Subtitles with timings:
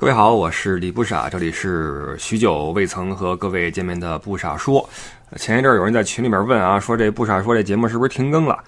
[0.00, 4.88] 各位好，我是李不傻，这里是许久未曾和各位见面的不傻说。
[5.36, 8.58] 前一阵有人在群里面问啊，说这不傻说这节目是不是停更了？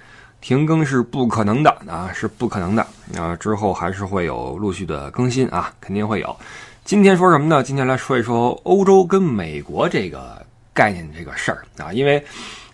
[0.43, 6.37] 停更是不可能的啊，是不可能的啊，之后还是会有陆续的更新啊，肯定会有。
[6.85, 7.63] 今天说什么呢？
[7.63, 10.45] 今天来说一说欧洲跟美国这个
[10.75, 12.23] 概念这个事儿啊，因为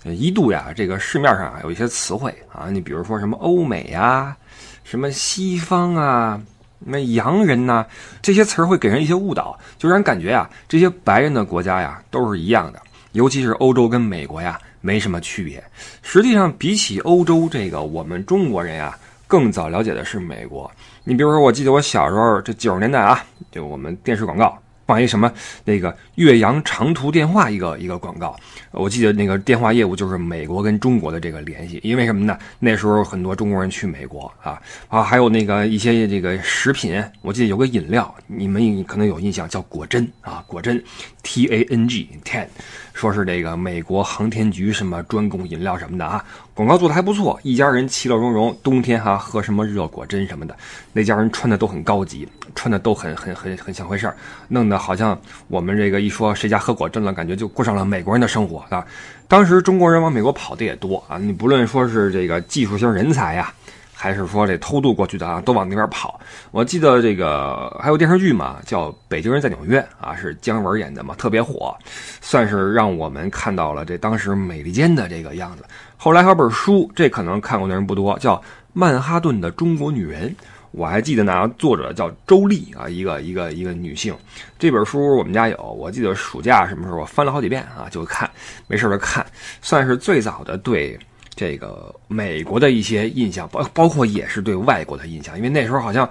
[0.02, 4.36] 一度呀，这个市面上啊有一些词汇啊，你比如说什么欧美呀，
[4.82, 6.40] 什么西方啊。
[6.80, 7.84] 那洋人呢？
[8.22, 12.80] 这些词儿会给人一些误导，就让人感觉呀，这些白人的国家呀都是一样的，
[13.12, 15.62] 尤其是欧洲跟美国呀没什么区别。
[16.02, 18.96] 实际上，比起欧洲这个，我们中国人呀
[19.26, 20.70] 更早了解的是美国。
[21.04, 24.56] 你比如说，我记得我小时候这九十年代啊，就我们电视广告。
[24.88, 25.30] 放一什么
[25.66, 28.34] 那个岳阳长途电话一个一个广告，
[28.70, 32.38] 我记得那个电话业务就是美国跟中国的这个联系，因为什么呢？
[32.58, 40.82] 那时候很多中国人去美国啊啊，还有那个一些这个食品，我记得有个饮料，你们可能有印象，叫果珍啊，果珍
[41.22, 42.46] ，T A N G ten，
[42.94, 46.24] 说是这个美国航天局什么专供饮料什么的啊。
[46.54, 50.56] 广告做的还不错，一家人其乐融融，冬天哈喝什么热果珍什么的，
[50.94, 54.16] 那家人穿的都很高级，穿的都很很很很像回事儿，
[54.48, 58.86] 弄得好像我们这个一说谁家喝果汁了，感觉就过上了美国人的生活啊。
[59.26, 63.52] 当时中国人往美国跑的也多啊，你不论说是这个技术型人才呀。
[64.00, 66.20] 还是说这偷渡过去的啊，都往那边跑。
[66.52, 71.76] 我记得这个还有电视剧嘛，叫《北京人在纽约》啊，是姜文演的嘛，特别火，
[72.20, 75.64] 算是让我们看到了这当时美利坚的这个样子。
[75.96, 78.36] 后来还有本书，这可能看过的人不多，叫
[78.72, 80.30] 《曼哈顿的中国女人》，
[80.70, 84.14] 我还记得呢，作者叫周丽啊，一个一个一个女性。
[84.58, 88.30] 这本书我们家有，我记得暑假什么时候翻了好几遍啊，就看，
[88.66, 89.24] 没事就看，
[89.62, 90.98] 算是最早的对。
[91.36, 96.10] 这个美国的一些印象，包包括也是对外国的印象，因为那时候好像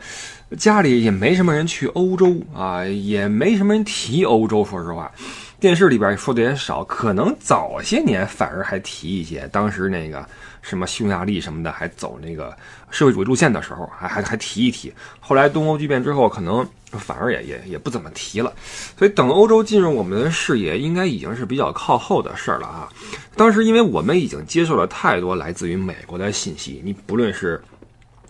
[0.58, 4.64] 家里也没什么人去欧洲啊，也没什么人提欧洲。
[4.64, 5.11] 说实话，
[5.59, 9.47] 电视里边说的也少，可能早些年反而还提一些。
[9.52, 10.25] 当时那个。
[10.59, 12.54] 什么匈牙利什么的，还走那个
[12.89, 14.93] 社会主义路线的时候，还还还提一提。
[15.17, 18.52] 后来东欧剧变之后，可能反而也也也不怎么提了。
[18.98, 22.89] 所以等欧洲进入我们的视野，应该已经是比较靠后的事儿了啊。
[23.33, 27.61] 当时因为我们已经接受了太多来自于美国的信息，你不论是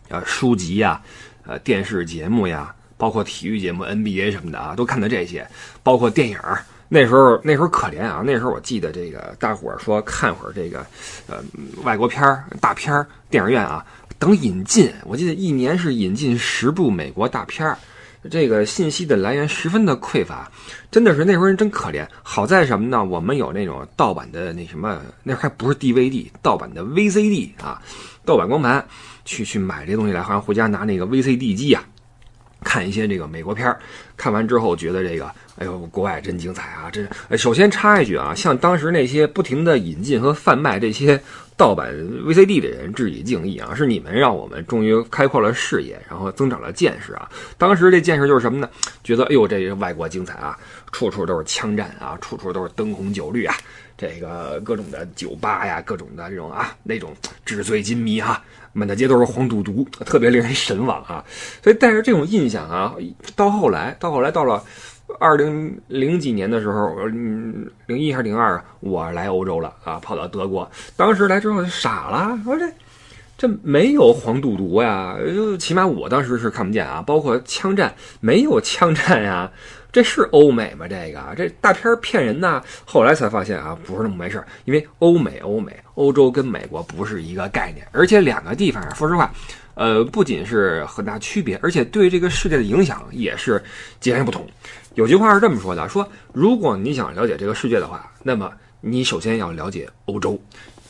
[0.09, 1.01] 呃书籍呀、
[1.43, 5.47] 呃电视节目呀，包括体育节目 NBA 什么的啊，都看的这些，
[5.81, 6.37] 包括电影。
[6.89, 8.23] 那时候那时候可怜啊！
[8.25, 10.85] 那时候我记得这个大伙儿说看会儿这个，
[11.27, 11.43] 呃，
[11.83, 13.85] 外国片儿大片儿，电影院啊
[14.17, 14.91] 等引进。
[15.03, 17.77] 我记得一年是引进十部美国大片儿，
[18.31, 20.49] 这个信息的来源十分的匮乏，
[20.89, 22.07] 真的是那时候人真可怜。
[22.23, 23.03] 好在什么呢？
[23.03, 27.81] 我们有那种盗版的那什么，那还不是 DVD，盗版的 VCD 啊，
[28.23, 28.85] 盗版光盘，
[29.25, 31.83] 去去买这东西来，好像回家拿那个 VCD 机啊。
[32.67, 33.79] 看一些这个美国片儿，
[34.17, 35.25] 看完之后觉得这个，
[35.57, 36.91] 哎呦，国外真精彩啊！
[36.91, 37.07] 这，
[37.37, 41.17] 首先插一句啊，像当时那些不停的引进和贩卖这些
[41.55, 41.95] 盗版
[42.25, 43.73] VCD 的人，致以敬意啊！
[43.73, 47.29] 是你们让我们终于开阔了视野，然后增长了见识啊！
[47.57, 48.69] 当时这见识就是什么呢？
[49.01, 50.59] 觉得，哎呦，这外国精彩啊，
[50.91, 53.55] 处处都是枪战啊，处处都是灯红酒绿啊，
[53.97, 58.43] 这个各种的酒吧呀，各种的这种啊，那种纸醉金迷哈。
[58.77, 61.25] 满大街都是黄赌毒，特别令人神往啊！
[61.63, 62.93] 所以带着这种印象啊，
[63.35, 64.63] 到后来，到后来到了
[65.19, 70.69] 二零零几年的时候，嗯，零一还是零二，我来欧洲了啊，跑到德国。
[70.95, 72.69] 当时来之后就傻了，说这
[73.35, 79.51] 这没有黄赌毒呀，就起码我当时是看不见啊，包括枪战没有枪战呀。
[79.97, 80.87] 这是欧美吗？
[80.87, 82.61] 这个这大片骗人呐！
[82.85, 84.45] 后来才发现啊，不是那么回事儿。
[84.65, 89.33] 因为欧美、欧美、欧洲跟美国不是一个概念，而且两个地方，说实话，
[89.73, 93.59] 呃，不仅是很大区别，而且对这个世界的影响也是
[93.99, 94.47] 截然不同。
[94.93, 100.39] 有句话是这么说的：说如果你想了解这个世界的话，那么你首先要了解欧洲。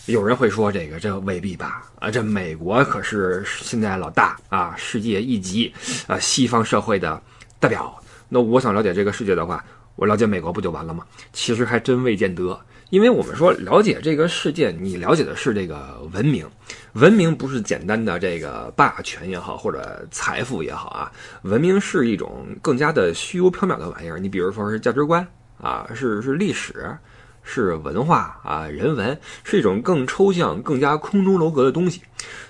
[0.07, 1.81] 有人会说这个这未必吧？
[2.00, 5.74] 啊，这美国可是现在老大啊，世界一级
[6.07, 7.22] 啊，西方社会的
[7.57, 7.97] 代表。
[8.29, 9.63] 那我想了解这个世界的话，
[9.95, 11.06] 我了解美国不就完了吗？
[11.31, 12.59] 其实还真未见得，
[12.89, 16.45] 因为我们说了解这个世界，你了解的是这个文明，
[16.94, 21.12] 文明不是简单的这个霸权也好，或者财富也好啊，
[21.44, 24.19] 文明是一种更加的虚无缥缈的玩意儿。
[24.19, 25.25] 你比如说是价值观
[25.59, 26.97] 啊，是是历史，
[27.44, 32.01] 是文化啊，人文，是一种更抽象、更加空中楼阁的东西。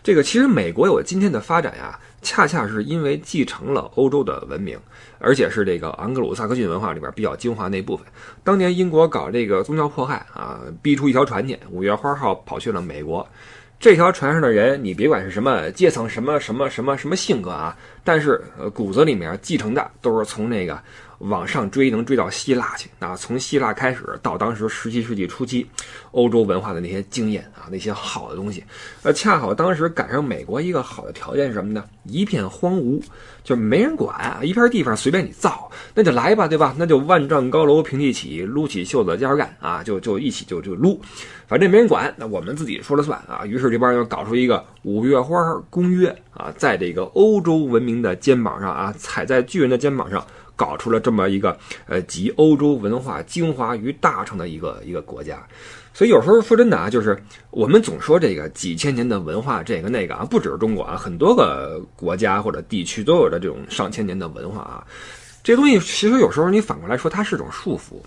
[0.04, 2.00] 这个其实美国有今天的发展呀。
[2.28, 4.78] 恰恰是因为继承了欧洲的文明，
[5.18, 8.06] 而且是这个昂格鲁萨克逊文化里边比较精华那部分。
[8.44, 13.26] 当年英国搞这个宗教迫害啊，逼出一条船去，五月花号跑去了美国，
[13.80, 20.78] 这条船上的人，你别管是什么阶层、什么什么什么什么性格啊，但是呃骨子里面继承的都是从那个。
[21.20, 23.16] 往上追能追到希腊去啊！
[23.16, 25.66] 从希腊开始到当时十七世纪初期，
[26.12, 28.64] 欧洲文化的那些经验啊，那些好的东西，
[29.02, 31.84] 呃，恰好当时赶上美国一个好的条件是什么呢？
[32.04, 33.02] 一片荒芜，
[33.44, 36.76] 就没人管，一片地方随便你造，那就来吧，对吧？
[36.78, 39.84] 那就万丈高楼平地起，撸起袖子加油干啊！
[39.84, 41.02] 就就一起就就撸，
[41.48, 43.44] 反正没人管，那我们自己说了算啊！
[43.46, 45.36] 于是这帮人搞出一个五月花
[45.70, 50.24] 公约啊，在这个欧洲文明的肩膀上啊，踩在巨人的肩膀上。
[50.58, 55.42] 搞出了这么一个呃集欧洲文化精华于大成的一个一个国家，
[55.94, 57.18] 所以有时候说真的啊，就是
[57.52, 64.84] 我们总说这个几千年的文化，这个那个啊，不只是中国啊，很多个国家或者地区都有着这种上千年的文化啊。
[65.44, 68.02] 这东西其实有时候你反过来说，它是种束缚。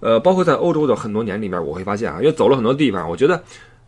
[0.00, 3.42] 呃，包括在欧洲的很多年里面，我会发现啊，因为走了很多地方，我觉得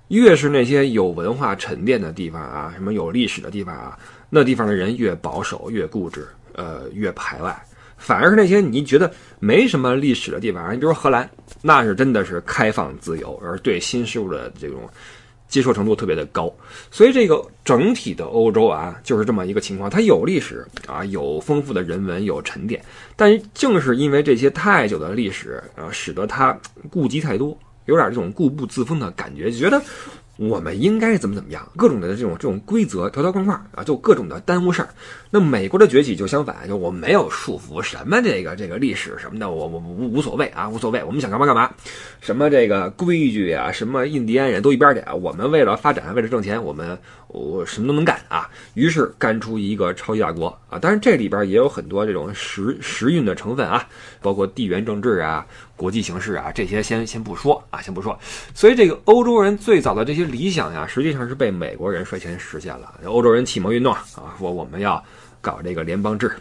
[0.09, 3.99] 越是那些有文化沉淀的地方啊，什么有历史的地方啊，
[4.31, 7.55] 那地方的人越保守、越固执，呃，越排外。
[7.97, 11.29] 反而是那些你觉得没什么历史的地方，你比如荷兰，
[11.63, 14.89] 那是真的是开放自由，而对新事物的这种
[15.49, 16.53] 接受程度特别的高。
[16.91, 22.85] 所以这个整体的欧洲啊，就是这么一个情况，它有历史啊，有丰富的人文，有沉淀，
[23.17, 26.57] 但正是因为这些太久的历史啊，使得它
[26.91, 29.83] 顾忌太多，有点这种固步自封的感觉，觉得。
[30.37, 31.67] 我们应该怎么怎么样？
[31.77, 34.89] 各种的这种这种规则条条框框啊，就各种的耽误事儿。
[35.31, 41.71] 那美国的崛起就相反，就我没有束缚，什么这个这个历史什么的，我我无无所谓啊，无所谓，我们想干嘛干嘛。
[42.21, 45.15] 什么这个规矩啊，什么印第安人都一边去啊。
[45.15, 46.99] 我们为了发展，为了挣钱，我们
[47.29, 48.49] 我什么都能干啊。
[48.75, 50.79] 于是干出一个超级大国啊。
[50.79, 53.89] 当然这里边也有很多这种时时运的成分啊，
[54.21, 55.47] 包括地缘政治啊。
[55.77, 58.19] 国际形势啊，这些先先不说啊，先不说。
[58.55, 62.95] 所以这个欧洲人最早的这些理想呀，实际上是被美国人率先实现了。
[63.05, 65.03] 欧洲人启蒙运动啊，说我们要
[65.43, 66.33] 搞这个联邦制，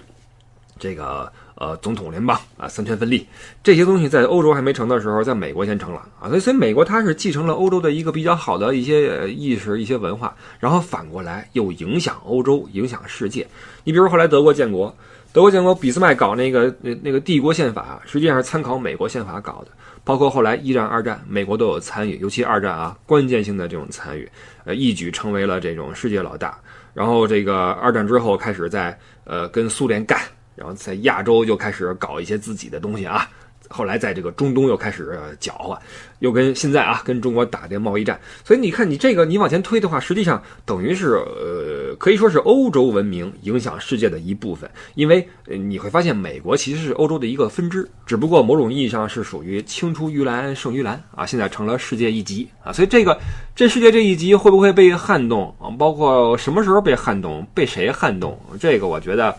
[0.79, 3.27] 这个呃总统联邦啊，三权分立
[3.61, 6.29] 这些东西在欧洲还没成的时候，在美国先成了啊。
[6.29, 13.45] 所以所以美国它是继承了欧洲的一个比较好的一些意识、一些文化，然后反过来又影响欧洲、影响世界。
[13.83, 14.95] 你比如后来德国建国。
[15.35, 19.67] 德国建国，俾斯麦搞那个那那个帝国宪法，实际上是参考美国宪法搞的。
[20.01, 24.31] 包括后来一战、二战，美国都有参与，尤其二战啊，关键性的这种参与，
[24.63, 26.57] 呃，一举成为了这种世界老大。
[26.93, 30.17] 然后这个二战之后开始在呃跟苏联干，
[30.55, 33.29] 然后在亚洲就开始搞一些自己的东西啊。
[33.69, 35.77] 后来在这个中东又开始搅和，
[36.19, 53.19] 又跟现在啊跟中国打这贸易战，所以你看你这个你往前推的话，实际上等于是呃可以说是欧洲文明影响世界的一部分，因为你会发现美国其实是欧洲的一个分支，只不过某种意义上是属于青出于蓝胜于蓝啊，现在成了世界一极啊，所以这个
[53.55, 55.69] 这世界这一极会不会被撼动啊？
[55.77, 58.39] 包括什么时候被撼动，被谁撼动？
[58.59, 59.35] 这个我觉得。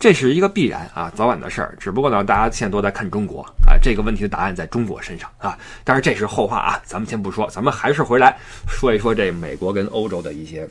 [0.00, 1.76] 这是一个必然啊，早晚的事儿。
[1.78, 5.58] 只不过呢，大家现在都在看中国啊，这个问题的答案在中国身上啊。
[5.84, 8.34] 但是这是后话啊，咱们先不说，咱们还是回来
[8.66, 10.66] 说一说这美国跟欧洲的一些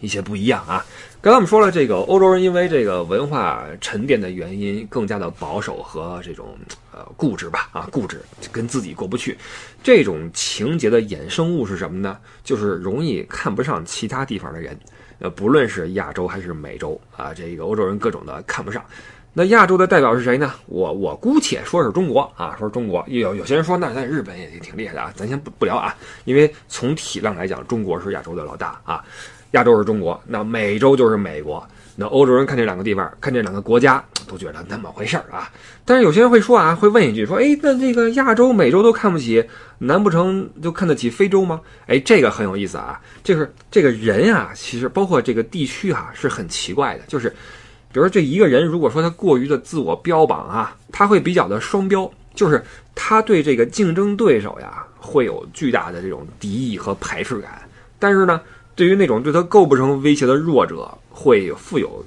[0.00, 0.84] 一些不一样啊。
[1.20, 6.58] 刚才我们说了，这个欧洲人因为这个文化沉淀的原因，更加的保守和这种
[6.90, 8.20] 呃固执吧啊，固执
[8.50, 9.38] 跟自己过不去。
[9.84, 12.18] 这种情节的衍生物是什么呢？
[12.42, 14.76] 就是容易看不上其他地方的人。
[15.18, 18.84] 呃，不论是亚洲还是美洲啊，这个欧洲人各种的看不上。
[19.32, 20.52] 那亚洲的代表是谁呢？
[20.66, 23.04] 我我姑且说是中国啊，说中国。
[23.08, 29.04] 有有些人说那在日本也挺厉害的啊，咱先不不聊啊，因为从体量来讲，中国是亚洲的老大啊，
[29.52, 31.64] 亚洲是中国，那美洲就是美国。
[32.00, 35.50] 那欧洲人看这两个地方，看这两个国家，都觉得那么回事儿啊。
[35.84, 39.44] 但是有些人会说啊，会问一句说，哎，那这个亚洲、美洲都看不起，
[39.78, 41.60] 难不成就看得起非洲吗？
[41.88, 43.00] 哎，这个很有意思啊。
[43.24, 47.02] 就是这个人啊，其实包括这个地区啊，是很奇怪的。
[47.08, 52.62] 就是，比如说这一个人，如果说他过于的自我标榜啊，他会比较的双标，就是
[52.94, 57.60] 他对这个竞争对手呀，会有巨大的这种敌意和排斥感。
[57.98, 58.40] 但是呢，
[58.78, 62.04] 对于那种对他构不成威胁的弱者，会富有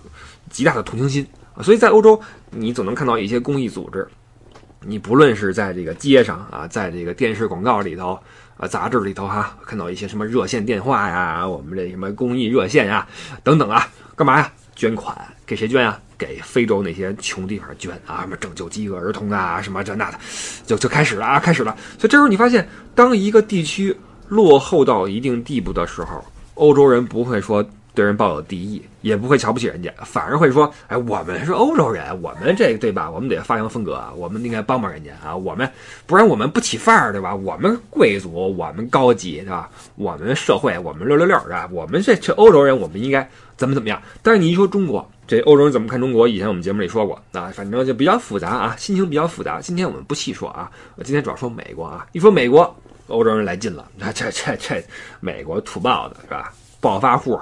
[0.49, 2.17] 极大的同情心啊，所以在欧洲，
[2.49, 4.07] 你总能看到一些公益组织，
[4.85, 8.17] 你不论是在这个街上啊，在这个电视广告里头
[8.55, 13.05] 啊，杂志里头哈，看到一些什么热线电话呀，我们这什么公益热线呀，
[13.43, 13.85] 等等啊，
[14.15, 14.49] 干嘛呀？
[14.73, 15.13] 捐款
[15.45, 15.99] 给谁捐啊？
[16.17, 20.17] 给非洲那些穷地方捐啊，什么拯救饥饿儿童啊，什么这那的，
[20.65, 21.75] 就就开始了啊，开始了。
[21.97, 23.93] 所以这时候你发现，当一个地区
[24.29, 26.23] 落后到一定地步的时候，
[26.61, 27.65] 欧洲人不会说。
[27.93, 33.11] 对人抱有敌意，也不会瞧不起人家，反而会说：“哎，我们是欧洲人，我们这个对吧？
[33.11, 35.69] 我们得发扬风格啊，我们应该帮帮人家啊，我们
[36.07, 37.35] 不然我们不起范儿，对吧？
[37.35, 39.69] 我们贵族，我们高级，对吧？
[39.95, 41.67] 我们社会，我们六六六，是吧？
[41.69, 44.01] 我们这这欧洲人，我们应该怎么怎么样？
[44.23, 46.25] 但是你一说中国，这欧洲人怎么看中国？
[46.25, 49.59] 以前我们节目里说过啊，反正就比较复杂啊，心情比较复杂。
[49.59, 52.07] 今天我们不细说啊，我今天主要说美国啊。
[52.13, 52.73] 一说美国，
[53.11, 54.83] 欧洲人来劲了，这这这
[55.19, 56.51] 美国土豹子是吧？
[56.79, 57.39] 暴发户，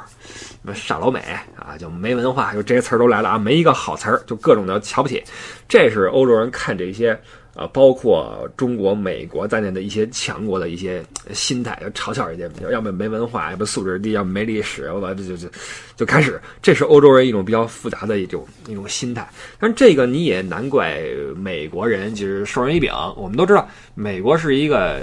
[0.76, 1.22] 傻老美
[1.56, 5.24] 啊，就没文化，就这些词儿都来了啊，没一个好词儿，就各种的瞧不起。
[5.66, 7.18] 这是欧洲人看这些
[7.60, 15.50] 呃，包括中国、美国在内的一些强国的一些心态，就嘲笑人家，要么没文化，要么素质低，要么没历史，我就就
[15.98, 16.39] 就开始。
[16.62, 19.28] 这是欧洲人一种比较复杂的一种一种心态。
[19.60, 21.01] 但这个你也难怪
[21.36, 22.94] 美国人就是授人以柄。
[23.18, 25.01] 我们都知道，美国是一个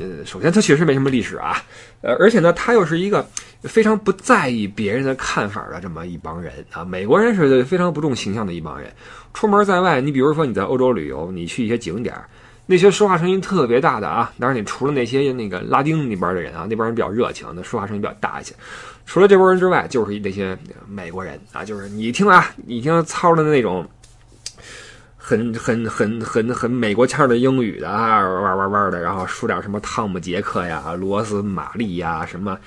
[0.00, 1.62] 呃，首先它确实没什么历史啊，
[2.00, 3.28] 呃，而且呢，它又是一个。
[3.64, 8.88] 非常不在意别人的看法的这么一帮人啊，美国人是非常不重形象的一帮人。
[9.38, 12.12] 出门在外，你比如说你在欧洲旅游，你去一些景点，
[12.66, 18.52] 那些说话声音特别大的啊，当然你除了那些那个拉丁那边的人啊，那边人比较热情，那说话声音比较大一些。
[19.06, 23.88] 除了这波人之外，就是那些美国人啊，就是你听啊，你听操的那种
[25.16, 32.58] 很很很很很美国腔的英语的啊，哇哇哇的，然后说点什么汤姆杰克呀、罗斯玛丽呀什么。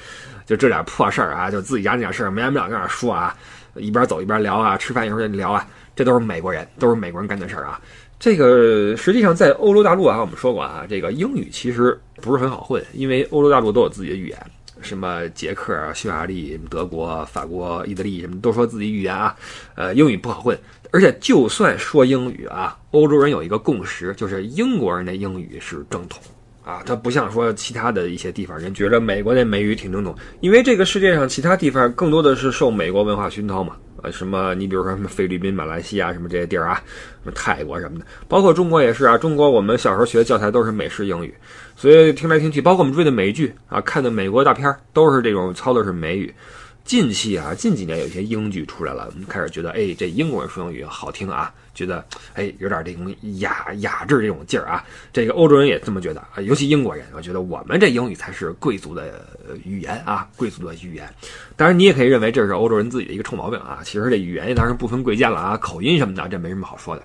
[0.45, 3.35] 就这点破事儿啊，就自己家那点事儿没完没了跟那说啊，
[3.75, 7.79] 一边走一边聊啊，吃饭一会儿聊啊，这都是美国人，都是美国人干的事儿啊。
[8.19, 14.37] 这个实际上在欧洲大陆啊，我们说过啊，这个英语其实不是很好混，因为欧洲大陆都有自己的语言，
[14.81, 19.35] 什么捷克、匈牙利、德国、法国、意大利什么都说自己语言啊，
[19.75, 20.57] 呃，英语不好混。
[20.91, 26.21] 而且就算说英语啊，欧洲人有一个共识，就是英国人的英语是正统。
[26.63, 33.75] 啊，它不像说其他的一些地方人觉得美国那美语挺正统，因为这个世界上其他地方更多的是受美国文化熏陶嘛。
[34.01, 36.81] 呃，什么你比如说什么菲律宾、马来西亚什么这些地儿啊，
[37.23, 39.17] 什么泰国什么的，包括中国也是啊。
[39.17, 41.33] 中国我们小时候学的教材都是美式英语，
[41.75, 46.33] 所以听来听去，包括我们追的美剧啊，看的美国大片都是这种操的是美语。
[46.83, 51.53] 近期啊，近几年有一些英剧出来了，我们开始觉得，哎，这英国人说英语好听啊。
[51.73, 54.83] 觉得哎，有点这种雅雅致这种劲儿啊。
[55.13, 59.25] 这个欧洲人也这么觉得啊，尤其英国人，我觉得我们这英语才是贵族的
[59.63, 61.09] 语言啊，贵族的语言。
[61.55, 63.79] 当然，你也可以认为这是欧洲人自己的一个臭毛病啊。
[63.85, 67.03] 其实这语言当然不分贵贱了啊，口音什么的，这没什么好说的。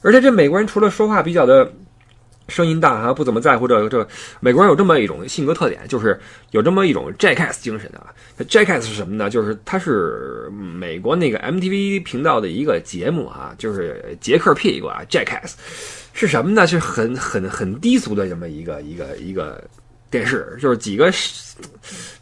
[0.00, 1.70] 而且这美国人除了说话比较的。
[2.48, 3.88] 声音大啊，不怎么在乎这个。
[3.88, 4.08] 这
[4.40, 6.18] 美国人有这么一种性格特点，就是
[6.50, 8.12] 有这么一种 jackass 精神啊。
[8.48, 9.28] jackass 是什么呢？
[9.30, 15.52] 就是他是美国那个 MTV 频道的一个节目啊，就是杰克屁股啊，jackass
[16.12, 16.66] 是什么呢？
[16.66, 19.62] 是很很很低俗的这么一个一个一个
[20.10, 21.12] 电视，就是几个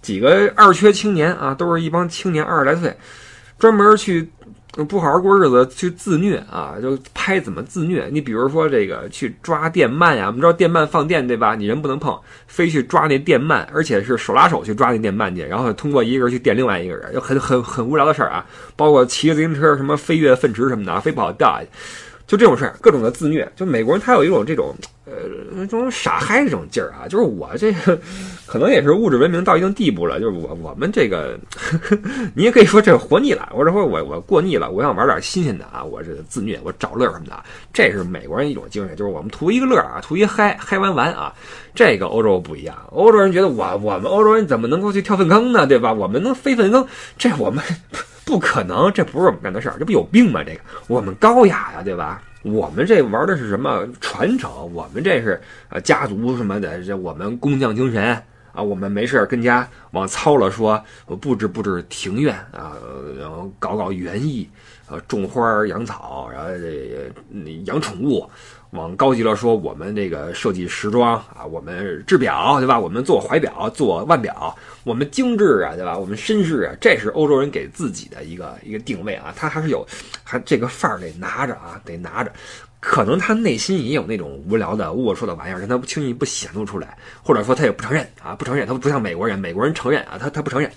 [0.02, 2.96] 几个二缺青年啊，都是一帮青年二十来岁，
[3.58, 4.28] 专门去。
[4.84, 6.74] 不好好过日子，去自虐啊！
[6.82, 8.08] 就拍怎么自虐？
[8.12, 11.54] 你比如说这个去抓电鳗呀，我们知道电鳗放电对吧？
[11.54, 18.44] 你人不能碰，非去抓那电鳗，而且是手拉手去抓那电鳗去，然后通过一个人去电另外一个人，就很很很无聊的事儿啊！
[18.76, 21.68] 包括骑自行车什么飞跃粪池什么的，非不好掉下去。
[22.26, 23.50] 就这种事儿，各种的自虐。
[23.54, 25.14] 就美国人，他有一种这种，呃，
[25.60, 27.06] 这种傻嗨这种劲儿啊。
[27.08, 27.96] 就是我这个，
[28.46, 30.18] 可能也是物质文明到一定地步了。
[30.18, 31.38] 就是我我们这个，
[32.34, 33.48] 你也可以说这活腻了。
[33.52, 35.84] 或者说我我过腻了，我想玩点新鲜的啊。
[35.84, 37.40] 我这个自虐，我找乐什么的。
[37.72, 41.32] 这是美国人一种精神，就是我们图一个乐啊，图一嗨，嗨完完啊。
[41.76, 45.64] 这个欧洲不一样，欧洲人觉得我我们欧洲人怎么能够去跳粪坑呢？
[45.64, 45.92] 对吧？
[45.92, 46.84] 我们能飞粪坑，
[47.16, 47.62] 这我们。
[48.26, 50.42] 不可能，这不是我们干的事儿，这不有病吗？
[50.44, 52.20] 这个我们高雅呀，对吧？
[52.42, 54.50] 我们这玩的是什么传承？
[54.74, 58.20] 我们这是呃家族什么的，这我们工匠精神
[58.52, 58.60] 啊。
[58.60, 60.82] 我们没事跟家往糙了说，
[61.20, 62.72] 布置布置庭院啊，
[63.16, 64.48] 然后搞搞园艺，
[64.88, 67.12] 呃，种花养草，然后这
[67.64, 68.28] 养宠物。
[68.70, 72.78] 往高级了说，我们这个设计时装啊，我们制表对吧？
[72.78, 74.54] 我们做怀表、做腕表，
[74.84, 75.96] 我们精致啊，对吧？
[75.96, 79.32] 我们绅士啊，这是欧洲人给自己的一个一个定位啊。
[79.36, 79.86] 他还是有，
[80.24, 82.32] 还这个范儿得拿着啊，得拿着。
[82.78, 88.66] 可能他内心也有那种无聊的龌龊的玩意儿，但他轻易不显露出来，或者说他也不承认啊，不承认。
[88.66, 90.70] 他不像美国人，美国人承认啊，他他不承认。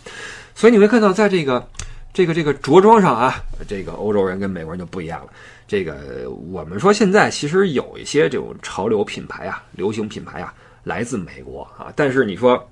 [0.55, 1.67] 所以你会看到，在这个
[2.12, 5.32] 这个这个着装上啊，这个欧洲人跟美国人就不一样了。
[5.68, 11.94] 这个我们说现在其实有一些这种潮流品牌啊、流行品牌啊，来自美国啊。
[11.96, 12.68] 但是你说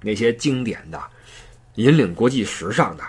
[0.00, 1.00] 那些经典的、
[1.74, 3.04] 引领国际时尚的、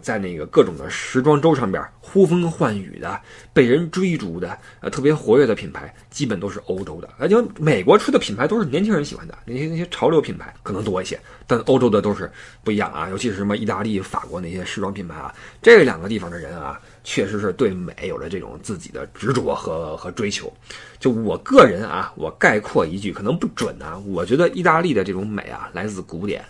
[0.00, 3.20] 在那个各种的时装周上边呼风唤雨的、
[3.52, 7.08] 被人追逐的、呃特别活跃的品牌，基本都是欧洲的。
[7.18, 12.30] 而且美国出的品牌都是年轻人喜欢的，那些那些潮流品牌可能多一些，但欧洲的都是
[12.62, 13.08] 不一样啊。
[13.08, 20.52] 尤其是什么意大利、法国那些时装品牌啊，这两个地方的人啊，确实是对美有着这种自己的执着和和追求。
[20.98, 26.44] 就我个人啊，我概括一句，可能不准啊，我觉得意大利的这种美啊，来自古典。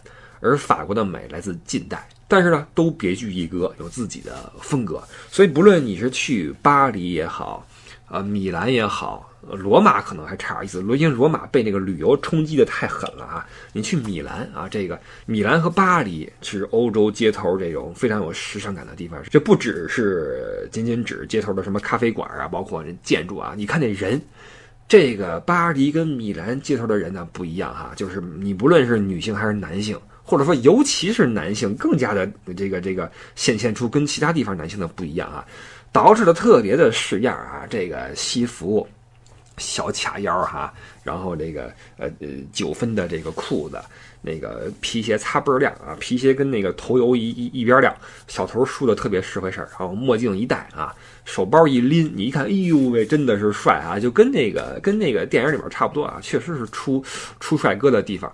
[0.45, 5.03] 而法国的美来自近代，但是呢，都别具一格，有自己的风格。
[5.31, 7.67] 所以，不论你是去巴黎也好，
[8.09, 10.81] 呃，米兰也好，罗马可能还差点意思。
[10.81, 13.47] 罗因为罗马被那个旅游冲击的太狠了啊！
[13.73, 19.23] 你去米兰啊，这个米兰和巴黎是欧洲街头这种非常有时尚感的地方。
[19.31, 24.21] 这不只是仅仅指街头的什么咖啡馆啊，包括建筑啊，你看那人，
[24.89, 29.99] 这个巴黎跟米兰街头的人呢不一样哈，就是你不论是女性还是男性。
[30.25, 35.45] 或者说，尤其是男性，更加的这个这个显现出跟其他地方男性的不一样啊，
[35.93, 38.87] 捯饬的特别的式样啊，这个西服，
[39.59, 43.79] 小卡腰哈，然后这个呃呃九分的这个裤子，
[44.23, 47.95] 那个皮鞋擦倍儿亮啊，皮鞋跟那个头油一一一边亮，
[48.29, 57.05] 小头梳的特别是回事儿，然后墨镜一戴啊，手包一拎，你一看，哎呦喂，真的是帅啊，就跟那个跟那个电影里面差不多啊，确实是出
[57.41, 58.33] 出帅哥的地方。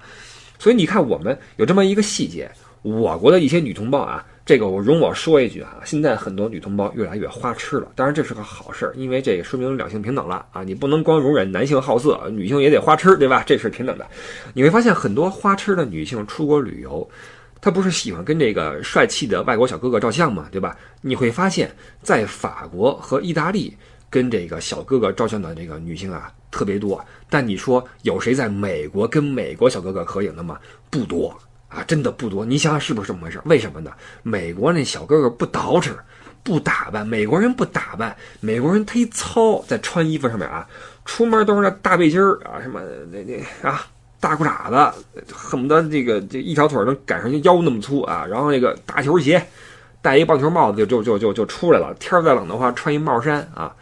[0.59, 2.51] 所以你看，我们有这么一个细节，
[2.83, 7.93] 我国的一些女同胞啊，这个我容我说一句啊，现在很多女同胞越来越花痴了。
[7.95, 10.63] 当然这是个好事儿，因为这也说明两性平等了啊。
[10.63, 13.43] 你不能光容忍男性好色，女性也得花痴，对吧？
[13.47, 14.07] 这是平等的。
[14.55, 17.09] 你会发现很多花痴的女性出国旅游，
[17.61, 20.77] 她不是喜欢跟这个帅气的外国小哥哥照相嘛，对吧？
[21.03, 21.71] 你会发现
[22.03, 23.77] 在法国和意大利
[24.11, 26.33] 跟这个小哥哥照相的这个女性啊。
[26.51, 30.59] 特别多，但你说有谁在美国跟美国小哥哥合影的吗？
[30.91, 31.37] 不多
[31.69, 32.45] 啊，真的不多。
[32.45, 33.41] 你想想是不是这么回事？
[33.45, 33.91] 为什么呢？
[34.23, 35.91] 美国那小哥哥不捯饬，
[36.43, 40.67] 不打扮，美国人不打扮，美国人忒糙，在穿衣服上面啊，
[41.05, 42.81] 出门都是那大背心儿啊，什么
[43.13, 43.87] 那那啊
[44.19, 49.47] 大裤衩子，恨不得这个这一条腿能赶上腰那么粗啊，然后那个大球鞋，
[50.01, 51.95] 戴一棒球帽子就就就就就出来了。
[52.01, 53.73] 天再冷的话，穿一帽衫啊，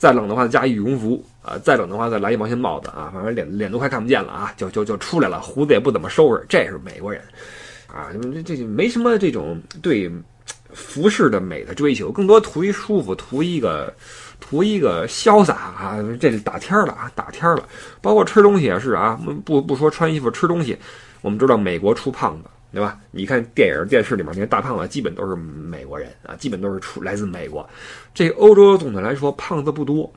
[0.00, 1.24] 再冷的话加羽绒服。
[1.42, 7.22] 啊，再冷的话再来一毛线帽子啊，反正脸脸都快看不见了啊，就就就出来了，胡子也不怎么收拾，这是美国人，
[7.86, 10.12] 啊，这这就没什么这种对
[10.74, 13.90] 服饰的美的追求，更多图一舒服，图一个
[14.38, 17.66] 图一个潇洒啊，这是打天儿了啊，打天儿了，
[18.02, 20.76] 包括吃东西也是啊，不不说穿衣服，吃东西，
[21.22, 22.98] 我们知道美国出胖子，对吧？
[23.10, 27.68] 你看电影电视里面那些大胖子，基本都是美国人啊，基本都是出来自美国，
[28.14, 30.10] 这欧洲总的来说胖子不多。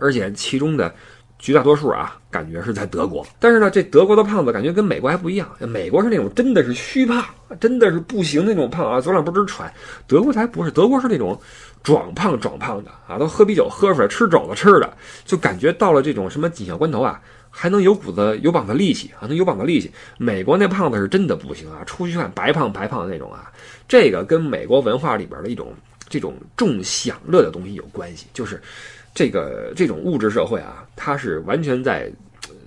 [0.00, 0.94] 而且其中的
[1.40, 3.26] 绝大多数啊，感觉是在德国。
[3.40, 5.50] 但是呢，这德国的胖子感觉跟美国还不一样。
[5.58, 7.24] 美国是那种真的是虚胖，
[7.58, 9.72] 真的是不行那种胖啊，走两步直喘。
[10.06, 11.36] 德国才不是，德国是那种
[11.82, 17.20] 壮胖壮胖的啊，都喝啤酒喝出来，吃肘子吃的，就感觉到了这种什么紧要关头啊，
[17.58, 19.90] 还能有股子有膀子力气啊，能有膀子力气。
[20.16, 23.50] 美国那胖子是真的不行啊，出去看白胖白胖的那种啊。
[23.88, 25.74] 这个跟美国文化里边的一种
[26.08, 28.60] 这种重享乐的东西有关系，就是。
[29.14, 32.08] 这个这种物质社会啊，它是完全在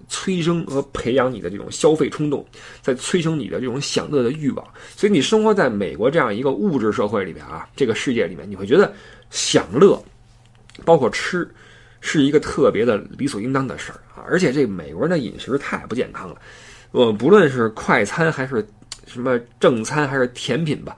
[0.10, 2.46] 催生和培养你的这种消费冲动，
[2.82, 4.68] 在催生你的这种享乐的欲望。
[4.98, 8.92] 所以你生活在美国这样一个物质社会里面啊，这个世界里面，你会觉得
[9.30, 10.04] 享乐，
[10.84, 11.50] 包括吃，
[12.02, 14.26] 是一个特别的理所应当的事儿啊。
[14.28, 16.36] 而且这美国人的饮食太不健康了，
[16.92, 18.68] 我们，不论是快餐还是
[19.08, 20.98] 什么正餐还是甜品吧。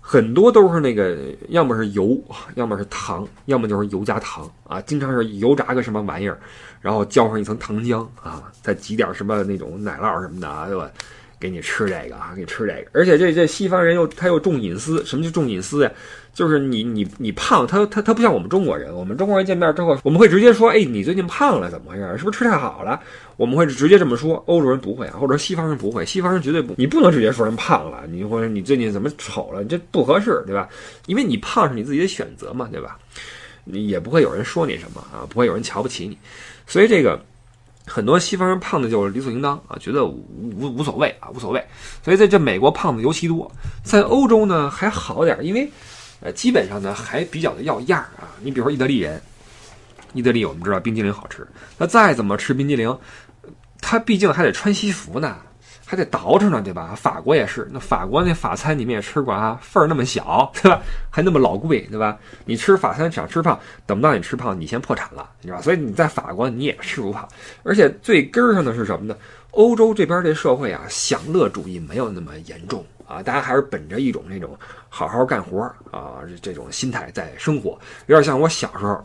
[0.00, 1.18] 很多都是那个，
[1.50, 2.18] 要么是油，
[2.54, 6.40] 要么是糖，要么就是油加糖啊，经常是油炸个什么玩意儿，
[6.80, 10.90] 然后浇上一层糖浆啊，再挤点什么那种奶酪什么的啊，对吧？
[11.40, 15.90] 给你吃这个啊，给你吃这个，而且这这西方人又他又重隐私，什么叫重隐私呀？
[16.34, 22.16] 就是你你你胖，他他他不像我们中国人，我们中国人见面之后，我们会直接说，哎，你最近胖了，怎么回事？
[22.16, 23.00] 是不是吃太好了？
[23.36, 24.36] 我们会直接这么说。
[24.46, 30.68] 欧洲人不会啊，或者西方人不会，西方人绝对不，你不能直接说人胖了，你或者你最近怎么丑了，这不合适，对吧？
[31.06, 32.96] 因为你胖是你自己的选择嘛，对吧？
[33.64, 36.16] 你也不会有人说你什么啊，不会有人瞧不起你，
[36.66, 37.20] 所以这个。
[37.88, 41.64] 很多西方人胖的就是理所应当啊，觉得无无无所谓啊，无所谓。
[42.04, 43.50] 所以在这美国胖子尤其多，
[43.82, 45.68] 在欧洲呢还好点，因为
[46.20, 48.28] 呃基本上呢还比较的要样啊。
[48.42, 49.20] 你比如说意大利人，
[50.12, 51.46] 意大利我们知道冰激凌好吃，
[51.78, 52.96] 那再怎么吃冰激凌，
[53.80, 55.36] 他毕竟还得穿西服呢。
[55.90, 56.94] 还得倒饬呢，对吧？
[56.94, 60.82] 法国也是，那法国那法餐你们也吃过啊，份儿那么小，对吧？
[61.08, 62.18] 还那么老贵，对吧？
[62.44, 65.62] 你吃法餐想吃胖，等不到你吃胖，你先破产了，你知道吧？
[65.62, 67.26] 所以你在法国你也吃不胖，
[67.62, 69.16] 而且最根儿上的是什么呢？
[69.52, 74.54] 欧洲这边这社会啊，享乐主义没有那么严重啊，大家还是本着一种那种
[74.90, 79.02] 好好干活啊这种心态在生活，有点像我小时候，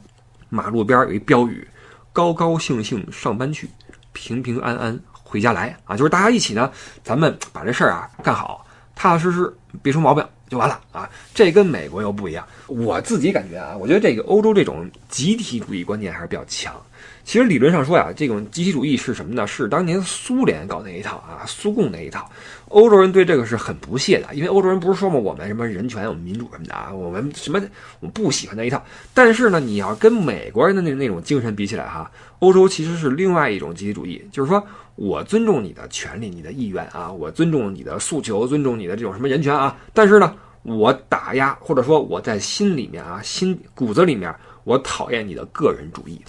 [0.49, 1.65] 马路边有一标语：
[2.11, 3.69] 高高兴兴上班去，
[4.11, 4.99] 平平安安
[5.33, 6.71] 回家来啊，就是大家一起呢，
[7.03, 10.23] 咱们把这事儿啊干好，踏踏实实，别出毛病。
[10.49, 11.09] 就完了啊！
[11.33, 12.47] 这跟美国又不一样。
[12.67, 16.79] 我自己感觉啊，我觉得这个欧洲这种集体主义观念还是比较强。
[17.23, 19.47] 其实理论上说呀，这种集体主义是什么呢？
[19.47, 22.29] 是当年苏联搞那一套啊，苏共那一套。
[22.67, 27.61] 欧洲人对这个是很不屑的，因为欧洲人不是说嘛，我们什么人权、我们民主什么的啊，我们什么
[27.99, 28.83] 我们不喜欢那一套。
[29.13, 34.61] 但是呢，你要跟美国人的那那种精神比起来哈，欧洲其实是另外一种集体主义，就是说
[34.95, 40.35] 我尊重你的权利、你的意愿啊，我尊重你的诉求，尊重你的这种什么人权啊，但是呢。
[40.65, 44.33] 我打压，或者说我在心里面啊，心骨子里面，
[44.63, 46.21] 我讨厌你的个人主义。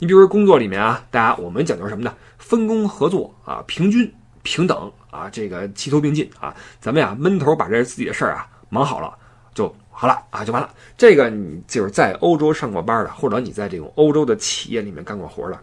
[0.00, 2.14] 你比如说工作里面啊，大家我们讲究什么呢？
[2.38, 4.10] 分工合作啊，平均
[4.42, 9.14] 平等啊，这个齐头并进啊，咱们呀闷头把这自己的事儿啊忙好了
[9.52, 10.70] 就好了啊，就完了。
[10.96, 15.60] 这个你就是在欧洲上过班的，或者你在这种欧洲的企业里面干过活的。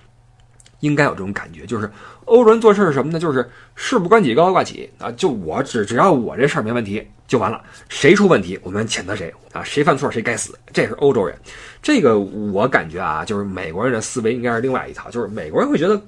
[0.82, 1.90] 应该有这种感觉，就是
[2.26, 3.20] 欧洲人做事是什么呢？
[3.20, 5.12] 就是事不关己高高挂起啊！
[5.14, 9.64] 就我只只要我这事儿没问题就完了，谁出问题我们谴责谁啊！
[9.64, 11.36] 谁犯错谁该死，这是欧洲人。
[11.82, 16.00] 这个我感觉啊，就是美国人的思维应该是另外一套，就是美国人会觉得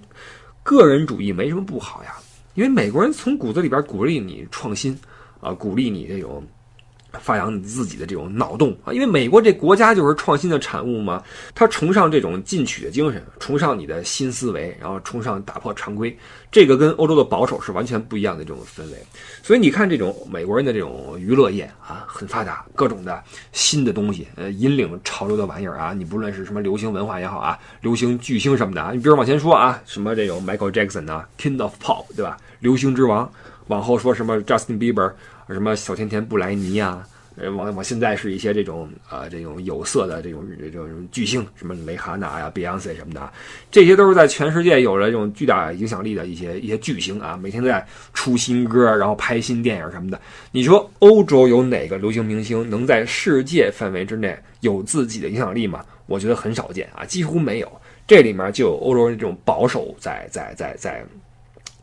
[0.61, 2.13] 个人主义没什么不好呀，
[2.53, 4.97] 因为美国人从骨子里边鼓励你创新
[5.39, 6.43] 啊，鼓励你这种。
[7.19, 11.23] 发扬你自己的这种脑洞啊，因为美国这国家就是创新的产物嘛，
[11.55, 16.15] 他崇尚这种进取的精神，崇尚你的新思维，然后崇尚打破常规，
[16.51, 18.97] 这个跟欧洲的保守是完全不一样的这种氛围。
[19.41, 32.37] 所以你看，这种美国人的这种娱乐业啊，很发达，各种的新的东西，呃，引领潮流的玩意儿啊，你不论是什么流行文化也好啊，流行巨星什么的啊，你比如往前说啊，什么这种 Michael Jackson 啊，King of Pop，对吧？
[32.59, 33.31] 流行之王，
[33.67, 35.11] 往后说什么 Justin Bieber。
[35.53, 37.03] 什么小甜甜布莱尼呀？
[37.35, 43.31] 呃，往往现在是一些这种呃这种有色的这种这种巨星，什么蕾哈娜呀、Beyonce 什么的，
[43.71, 50.19] 这些都是在全世界有了这种巨大影响力的一些一些巨星啊，每天都在出新歌，然后拍新电影什么的。
[50.51, 55.85] 你说欧洲有哪个流行明星能在世界范围之内有自己的影响力吗？
[56.07, 57.71] 我觉得很少见啊，几乎没有。
[58.05, 61.05] 这里面就有欧洲人这种保守在在在在。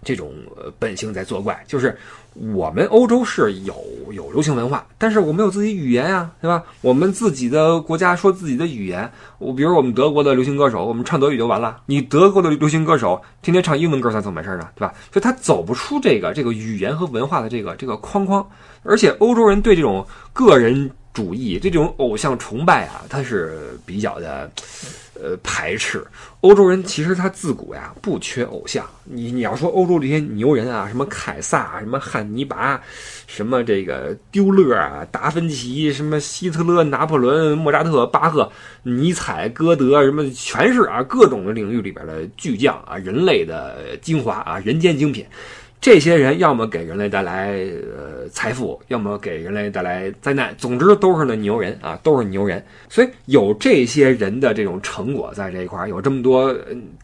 [0.06, 1.98] 这种呃本性在作怪，就是
[2.32, 3.74] 我们欧洲是有
[4.12, 6.62] 有流行文化，但是我们有自己语言呀，对吧？
[6.80, 11.80] 我们自己的国家说自己的语言，我比如我们德国的流行歌手，我们唱德语就完了。
[11.86, 14.68] 你德国的流行歌手天天唱英文歌，他怎么回事呢？
[14.76, 14.94] 对吧？
[15.12, 18.46] 所以他走不出这个这个语言和文化的这个这个框框，
[18.84, 24.50] 而且欧洲人对这种个人主义、这种偶像崇拜啊，他是比较的。
[25.18, 26.06] 呃，排斥
[26.42, 28.84] 欧洲人，其实他自古呀不缺偶像。
[29.02, 32.78] 你你要说欧洲这些牛人啊，什么凯撒，什么汉尼拔，
[33.26, 38.52] 什么这个丢勒啊，达芬奇，什么希特勒、拿破仑、莫扎特、巴赫、
[38.82, 45.24] 尼采、歌德，什么全是啊，各种的领域里边的巨匠啊，人类的精华啊，人间精品。
[45.80, 47.58] 这些人要么给人类带来
[47.96, 50.52] 呃财富，要么给人类带来灾难。
[50.58, 52.64] 总之都是那牛人啊，都是牛人。
[52.88, 56.52] 所以有这些人的这种成果在这一块儿，有这么多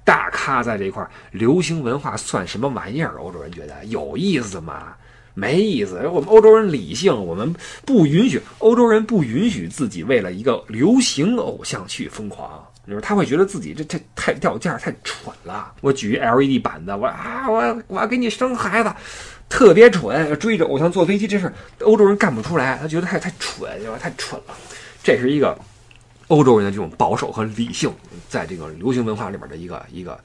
[0.05, 3.15] 大咖在这一块儿，流行文化算什么玩意儿？
[3.21, 4.95] 欧洲人觉得有意思吗？
[5.35, 6.01] 没意思。
[6.09, 7.55] 我们欧洲人理性，我们
[7.87, 12.67] 不允许欧洲人不允许自己为了一个流行偶像去疯狂。
[12.87, 15.73] 就是他会觉得自己这这太掉价太蠢了。
[15.81, 18.93] 我举一 LED 板子，我啊我我要给你生孩子，
[19.49, 20.37] 特别蠢。
[20.41, 23.97] 追着偶像坐飞机这事，欧洲人干不出来，他觉得太太蠢，对吧？
[24.01, 24.55] 太蠢了。
[25.01, 25.57] 这是一个
[26.27, 27.93] 欧洲人的这种保守和理性，
[28.29, 30.19] 在这个流行文化里边的一个一个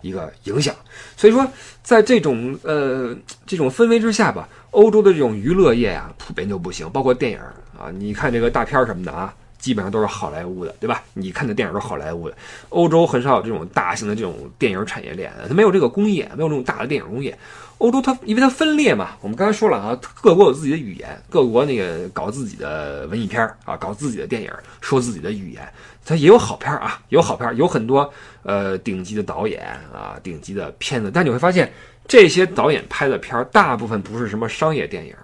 [0.00, 0.74] 一个影响。
[1.14, 1.46] 所以说，
[1.82, 3.14] 在这种呃
[3.46, 6.88] 这种氛围之下吧，欧洲的这种娱乐业啊，普遍就不行。
[6.90, 7.38] 包括电影
[7.78, 9.34] 啊，你看这个大片什么的啊。
[9.58, 11.02] 基本上都是好莱坞的，对吧？
[11.14, 12.36] 你看的电影都是好莱坞的。
[12.68, 17.36] 欧洲很少有这种大型的这种电影产业链，它没有这个工业，没有这种大的电影工业。
[17.78, 25.62] 欧洲它因为它分裂嘛，我们刚才说了啊，各国有自己的语言，各国那个搞自己的文艺片啊，搞自己的电影，说自己的语言，
[26.04, 31.10] 它也有好片啊，有好片，有很多呃顶级的导演啊，顶级的片子。
[31.12, 31.72] 但你会发现，
[32.08, 35.14] 这些导演拍的片儿大部分不是什么商业电影。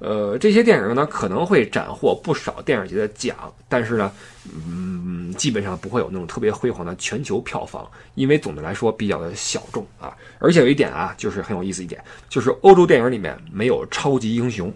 [0.00, 3.36] 呃，这些电影呢可能会斩获不少电影节的奖，
[3.68, 4.10] 但是呢，
[4.52, 10.16] 嗯，基本上不会有那种特别辉煌的全球票房，因为总的来说比较的小众啊。
[10.38, 14.72] 而且有一点啊，就是很有意思一点，就是欧洲电影里面没有超级英雄。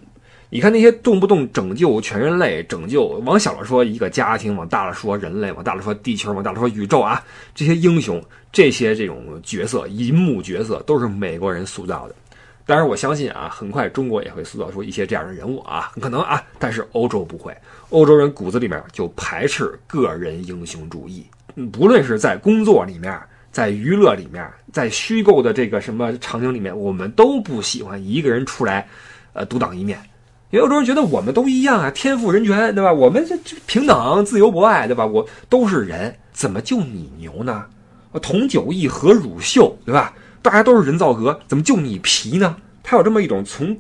[0.50, 12.14] 你看那些动不动拯救全人类、拯救往小了说一个家庭，往大了说人类，往大了说地球，往大了说宇宙啊，这些英雄、这些这种角色、银幕角色都是美国人塑造的。
[12.66, 16.42] 当然，我相信啊，很快中国也会塑造出一些这样的人物啊，很可能啊。
[16.58, 17.54] 但是欧洲不会，
[17.90, 21.26] 欧洲人骨子里面就排斥个人英雄主义，
[21.70, 23.20] 不论是在工作里面，
[23.52, 28.88] 在娱乐里面，在虚构的这个什么场景里面，我们都不喜欢一个人出来，
[29.34, 29.98] 呃，独当一面。
[30.50, 32.92] 因为欧洲人觉得我们都一样啊，天赋人权，对吧？
[32.92, 35.04] 我们这这平等、自由博爱，对吧？
[35.04, 37.66] 我都是人，怎么就你牛呢？
[38.22, 40.14] 同酒异何乳臭，对吧？
[40.44, 42.54] 大家都是人造革，怎么就你皮呢？
[42.82, 43.74] 他有这么一种从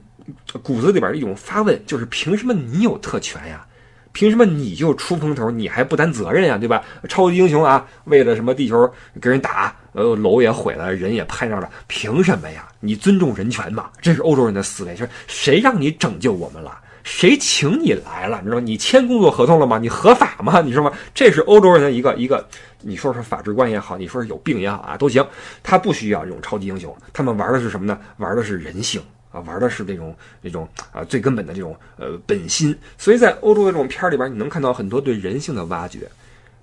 [0.62, 3.66] 骨子里边一种发问，就是凭什么你有特权呀？
[4.12, 6.56] 凭什么你就出风头，你还不担责任呀？
[6.56, 6.82] 对吧？
[7.06, 12.66] 超级英雄啊，为了什么地球给人打，呃，楼也毁了，人也拍照了，凭什么呀？
[12.80, 13.90] 你尊重人权吗？
[14.00, 16.78] 这是欧洲人的思维，就是谁让你拯救我们了？
[17.04, 18.38] 谁请你来了？
[18.40, 18.62] 你知道吗？
[18.64, 19.78] 你签工作合同了吗？
[19.78, 20.62] 你合法吗？
[20.62, 20.90] 你说吗？
[21.14, 22.44] 这是欧洲人的一个一个，
[22.80, 25.24] 你说是法治观也好，你说是有病也好啊，都行。
[25.62, 27.98] 他不需要这种超级英雄，他们玩的是什么呢？
[28.16, 32.74] 玩的是人性啊，玩的是这种这种啊最根本的这种呃本心。
[32.96, 36.10] 所以在欧洲的这种片儿里边，你能看到很多对人性的挖掘。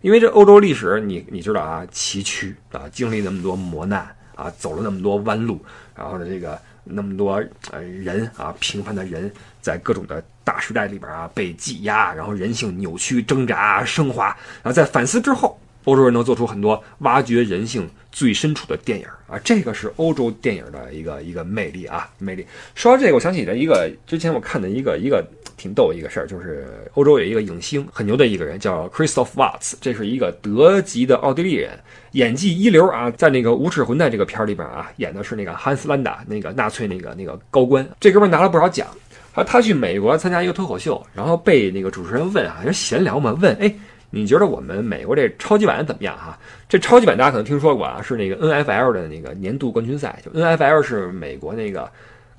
[0.01, 5.63] 因为这欧洲历史，你你知道啊，崎岖啊，经历那么多磨难啊，走了那么多弯路，
[5.95, 6.59] 然后呢，这个。
[6.83, 14.27] 那么多呃人啊，平凡的人在各种的大时代里边啊被挤压，然后人性扭曲、挣扎、升华，
[14.63, 22.45] 然后在反思之后，欧洲人能做出很多挖掘人性最深处的电影啊，这个是欧洲电影的一个一个魅力啊，魅力。
[22.75, 25.25] 说到这个，我想起了一个之前我看的一个一个
[25.57, 31.71] 挺逗的一个事儿，就是欧洲有一个影星很牛的一个人叫 Christoph Waltz，这是一个德籍的奥地利人。
[32.11, 37.87] 演技一流啊，在那个无耻混蛋这个片儿里边啊，演的是那个汉斯兰达，那个纳粹那个那个高官。
[38.01, 38.85] 这哥们拿了不少奖。
[39.33, 43.73] 啊，他去美国参加一个脱口秀，然后被那个主持人问啊，就闲聊嘛，问哎，
[44.11, 46.37] 你觉得我们美国这超级碗怎么样哈？
[46.69, 51.89] 这超级碗大家可能听说过啊，是那个 N F L 的那个年度冠军赛，就 N F L 是美国那个。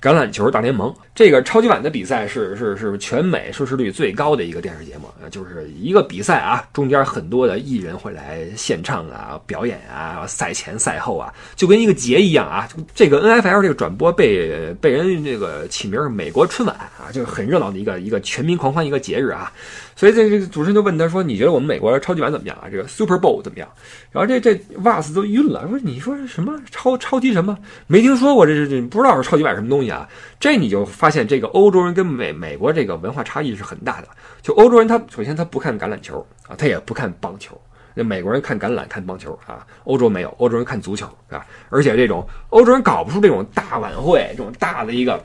[0.03, 12.69] 橄榄球大联盟这个超级碗的比赛是是是全美收视率最高的一个电视节目，就是一个比赛啊，中间很多的艺人会来献唱啊、表演啊，赛前赛后啊，就跟一个节一样啊。
[12.97, 19.53] 这个 N F L 这个转播被被人这个起名是美国春晚啊，就是很热闹的一个一个全民狂欢一个节日啊。
[20.03, 22.67] 所以这这个主持人就问他说：“你觉得我们美国超级碗怎么样啊？
[22.69, 23.69] 这个 Super Bowl 怎么样？”
[24.11, 27.57] 然后这这瓦斯都晕了，说：“你说什么超超级什么？
[27.87, 30.09] 没听说过，这这这不知道是超级碗什么东西啊？”
[30.41, 34.09] 这你就发现这个欧洲人跟美美国这个文化差异是很大的。
[34.43, 37.57] 就欧洲人他首先他不看橄榄球啊，他也不看棒球。
[37.95, 41.47] 那美国人看橄榄看棒球啊，欧洲没有，欧洲人看足球啊。
[41.71, 45.25] 而且这种欧洲人搞不出这种大晚会，这种大的一个。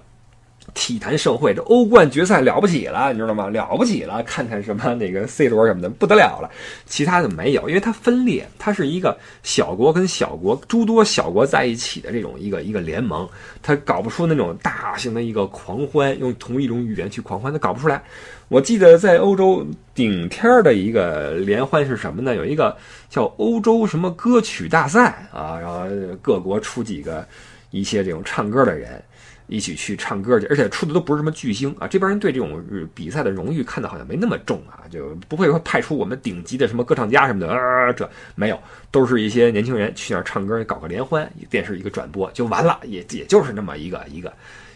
[0.79, 3.49] 体坛盛会，这欧冠决赛了不起了，你知道吗？
[3.49, 6.51] 了不起了，看看什么那个 C 罗什么的不得了了，
[6.85, 13.27] 其他的没有，因为它分裂，它是一个小国跟小国诸多小国在一起的这种一个一个联盟，
[13.63, 17.99] 它搞不出那种大型的一个狂欢，用同一种语言去狂欢，它搞不出来。
[18.47, 22.35] 我记得在欧洲顶天的一个联欢是什么呢？
[22.35, 22.77] 有一个
[23.09, 25.87] 叫欧洲什么歌曲大赛啊，然后
[26.21, 27.27] 各国出几个
[27.71, 29.03] 一些这种唱歌的人。
[29.47, 31.87] 一起去唱歌去，而且出的都不是什么巨星啊！
[31.87, 32.61] 这边人对这种
[32.93, 38.59] 比赛的荣誉看的好像没那么重啊，就不会说派出我们顶级的什么歌唱家什么的啊，这没有，
[38.91, 44.33] 都是一些年轻人去那儿唱歌，搞个联欢，电视一个转播就完了，也也就是那么一个一个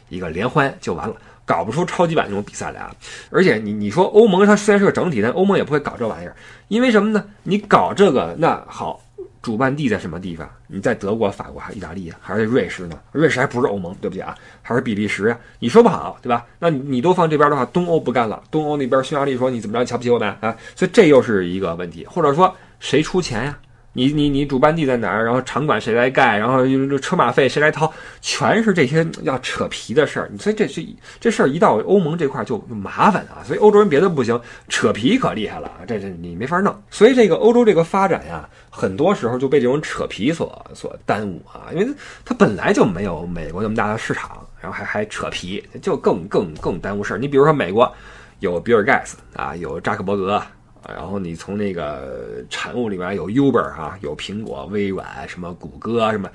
[0.10, 2.95] 一个联欢就完了，搞不出超级版那种比赛来啊！
[3.29, 6.36] 而且你你说欧盟它虽然是个整体，但欧盟也不会搞这玩意儿，
[6.69, 7.25] 因为什么呢？
[7.43, 9.01] 你搞这个那好。
[9.41, 10.47] 主办地在什么地方？
[10.67, 12.17] 你在德国、法国还是意大利啊？
[12.21, 12.99] 还是瑞士呢？
[13.12, 15.39] 瑞士还不是欧盟，对不起啊，还是比利时呀？
[15.60, 16.45] 你说不好，对吧？
[16.60, 18.41] 那你你都放这边的话，东欧不干了。
[18.51, 20.56] 东欧那边匈牙利说你怎么着，瞧不起我们啊？
[20.75, 23.58] 所以这又是一个问题，或者说谁出钱呀？
[23.93, 25.25] 你你你主办地在哪儿？
[25.25, 26.38] 然后场馆谁来盖？
[26.38, 26.65] 然后
[26.99, 27.91] 车马费谁来掏？
[28.21, 30.32] 全是这些要扯皮的事儿。
[30.39, 30.88] 所以这这
[31.19, 33.43] 这事儿一到欧盟这块就麻烦啊。
[33.43, 35.69] 所以欧洲人别的不行，扯皮可厉害了。
[35.86, 36.73] 这这你没法弄。
[36.89, 41.67] 所以这个欧洲这个发展呀，很多时候就被这种扯皮所所耽误啊。
[41.73, 41.88] 因为
[42.23, 47.17] 它本来就没有美国那么大的市场，然后还还扯皮，就更更更耽误事儿。
[47.17, 47.93] 你比如说美国
[48.39, 50.41] 有比尔盖茨啊，有扎克伯格。
[50.88, 56.30] 然后你从那个产物里面有 Uber 哈，有苹果、微软、什么谷歌啊什么，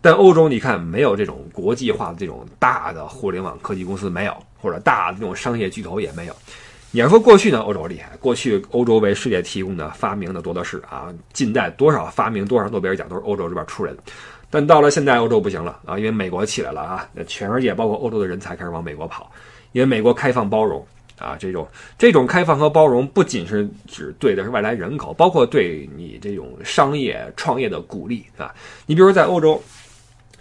[0.00, 6.34] 但欧洲你看没有这种国际化的这种大的互联网科技公司没有，或者大的这种商业巨头也没有。
[6.90, 13.98] 你要说过去呢，欧洲厉害，过去欧洲为世界提供的发明的多的是啊，近代多少发明多少诺贝尔奖都是欧洲这边出来的。
[14.50, 19.32] 但到了现在，欧洲不行了啊，因为美国起来了啊，那全世界包括欧洲的人才开始往美国跑，
[19.72, 20.84] 因为美国开放包容。
[21.22, 28.52] 啊，这种这种开放和包容，不仅是指对的是外来人口，包括对你这种商业创业的鼓励，啊。
[28.86, 29.62] 你比如在欧洲，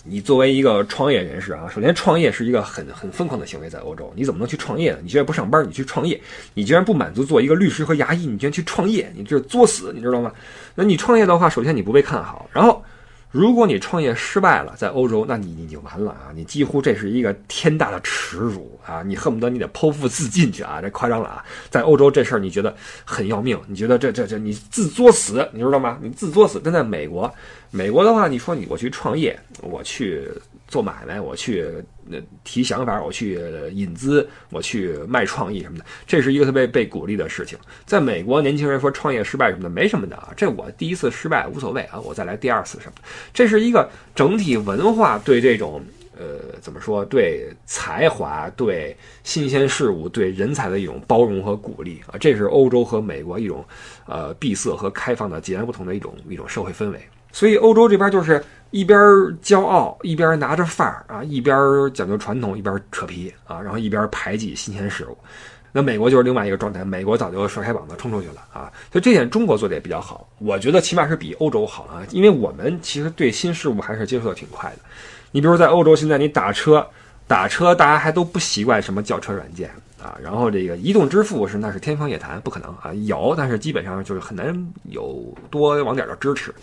[0.04, 5.00] 你作为一个创业人士啊，首先创业是一个很很疯狂的行为，在欧洲，你怎么能去创业呢？
[5.04, 6.20] 你居然不上班，你去创业，
[6.56, 10.32] 你居然不满足做一个律师和牙医，你居然去创业，你这是作死，你知道吗？
[10.76, 12.84] 那你创业的话，首先你不被看好，然后。
[13.32, 16.32] 如果你创业失败了，在欧洲，那你你就完了啊！
[16.36, 19.02] 你几乎这是一个天大的耻辱啊！
[19.04, 20.82] 你恨不得你得剖腹自尽去啊！
[20.82, 21.46] 这夸张了啊！
[21.70, 25.98] 在欧洲这事儿你觉得很要命，你觉得这这这你自作死，你知道吗？
[26.02, 26.60] 你自作死。
[26.62, 27.34] 但在美国，
[27.70, 30.30] 美国的话，你说你我去创业，我去。
[30.72, 31.66] 做买卖，我去
[32.08, 33.38] 那提想法，我去
[33.74, 37.60] 引资，我去卖创意什么的，这是一个特别被鼓励的事情。
[37.86, 42.94] 在美国，年轻人说创业失败什么的没什么的啊，这我第一次失败无所谓啊，我再来第二次什么。
[43.34, 45.84] 这是一个整体文化对这种
[46.18, 53.66] 呃怎么说，对才华、对新鲜事物、对人才的一种包容和鼓励啊，这是欧洲和美国一种
[54.06, 57.02] 呃闭塞和开放的截然不同的一种一种社会氛围。
[57.32, 58.44] 所以欧洲这边就是。
[58.74, 58.98] 一边
[59.44, 61.54] 骄傲，一边拿着范儿啊，一边
[61.94, 65.18] 讲究传统，一边扯皮啊，然后一边排挤新鲜事物。
[65.74, 68.72] 那美国就是另外一个状态，美国早就甩开膀子冲出去了啊。
[68.90, 74.78] 所以这点中国做的也比较好，我觉得起码是比欧洲好啊，因为我们其实对新事物还是接受的挺快的。
[75.34, 76.88] 你比如在欧洲，现在你打车，
[77.28, 79.70] 打车大家还都不习惯什么叫车软件
[80.02, 86.56] 啊，然后这个移动支付是那是天方夜谭，不可能啊，有，但是基本上就是很难有多网点的支持。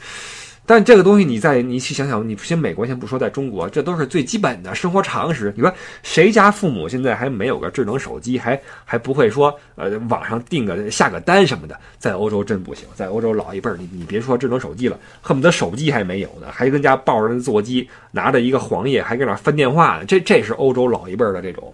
[0.69, 5.51] 但这个东西，你再你去想想，你先美国先不说，在中国，这都是最基本的生活常识。
[5.57, 11.75] 你说谁家父母现在还没有个智能手机，还 还不会说呃网上订个下个单什么的？
[11.99, 20.05] 在欧洲真不行，在欧洲老一辈儿，你你别说智能手机了，恨不得手机还没有呢，还跟家抱着座机，拿着一个黄页，还搁那翻电话呢。
[20.05, 21.73] 这 这是欧洲老一辈儿的这种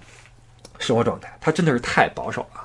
[0.78, 2.60] 生活状态，他真的是太保守了。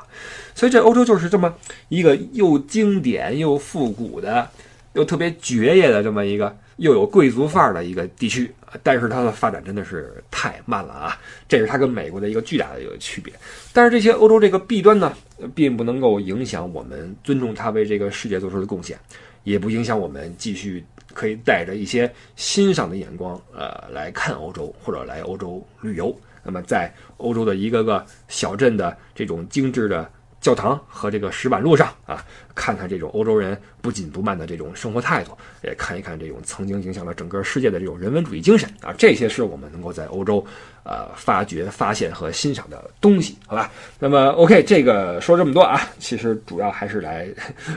[0.54, 1.52] 所以这欧洲就是这么
[1.88, 4.48] 一个又经典又复古的。
[4.94, 11.18] 又特别爵爷的这么一个，又有贵族范儿的一个地区，但是它的发展真的是太慢了啊！
[11.48, 13.34] 这是它跟美国的一个巨大的一个区别。
[13.72, 15.16] 但是这些欧洲这个弊端呢，
[15.54, 18.98] 并不能够影响我们尊重它为这个世界做出的贡献，
[19.44, 26.14] 也不影响我们继续可以带着一些欣赏的眼光，呃，来看欧洲或者来欧洲旅游。
[26.44, 30.10] 那么在欧洲的一个个小镇的这种精致的。
[30.42, 32.26] 教堂和这个石板路上啊，
[32.60, 35.32] 看看这种欧洲人不紧不慢的这种生活态度，
[35.64, 40.46] 也看一看这种曾经影响了整个世界的这种人文主义精神啊，这些是我们能够在欧洲。
[40.84, 43.72] 呃，发掘、发现和欣赏的东西，好吧。
[44.00, 47.28] 那么，OK，这个说这么多啊，其实主要还是来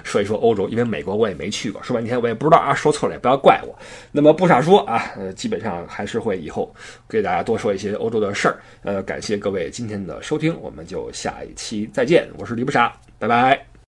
[0.02, 3.78] 说一说欧洲，因为美国我也没去过，说半天我也不知道啊，说错了也不要怪我。
[4.12, 6.74] 那么不傻说啊，呃，基本上还是会以后
[7.06, 8.58] 给大家多说一些欧洲的事儿。
[8.82, 13.71] 呃，感谢各位今天的收听，我们就下一期再见，我是李不傻，拜拜。